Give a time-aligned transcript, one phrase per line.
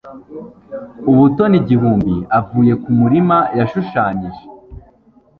[1.11, 4.43] Ubutoni igihumbi avuye kumurima yashushanyije